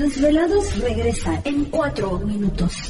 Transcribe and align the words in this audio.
Los 0.00 0.14
Desvelados 0.14 0.78
regresa 0.78 1.42
en 1.44 1.66
4 1.66 2.20
minutos. 2.20 2.89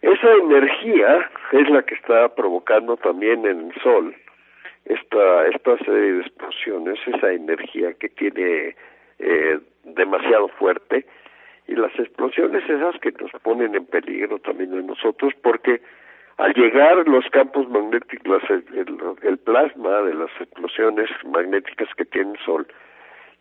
Esa 0.00 0.32
energía 0.42 1.30
es 1.52 1.68
la 1.70 1.82
que 1.82 1.94
está 1.94 2.28
provocando 2.34 2.96
también 2.96 3.46
en 3.46 3.68
el 3.68 3.74
Sol 3.82 4.14
esta, 4.84 5.46
esta 5.48 5.78
serie 5.78 6.12
de 6.14 6.20
explosiones, 6.20 6.98
esa 7.06 7.32
energía 7.32 7.94
que 7.94 8.08
tiene 8.10 8.76
eh, 9.18 9.58
demasiado 9.84 10.48
fuerte 10.48 11.06
y 11.66 11.74
las 11.74 11.98
explosiones 11.98 12.62
esas 12.68 12.98
que 13.00 13.12
nos 13.12 13.30
ponen 13.42 13.74
en 13.74 13.86
peligro 13.86 14.38
también 14.40 14.74
a 14.74 14.82
nosotros 14.82 15.32
porque 15.42 15.80
al 16.36 16.52
llegar 16.54 17.06
los 17.08 17.24
campos 17.30 17.68
magnéticos, 17.68 18.42
el, 18.50 18.64
el, 18.76 18.98
el 19.22 19.38
plasma 19.38 20.02
de 20.02 20.14
las 20.14 20.30
explosiones 20.40 21.08
magnéticas 21.24 21.88
que 21.96 22.04
tiene 22.04 22.32
el 22.32 22.38
Sol, 22.44 22.66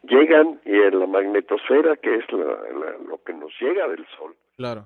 llegan 0.04 0.60
y 0.64 0.74
en 0.80 1.00
la 1.00 1.08
magnetosfera, 1.08 1.96
que 1.98 2.16
es 2.16 2.32
la- 2.32 2.46
la- 2.46 2.98
lo 3.10 3.18
que 3.26 3.34
nos 3.34 3.52
llega 3.60 3.88
del 3.88 4.06
Sol, 4.18 4.36
claro. 4.58 4.86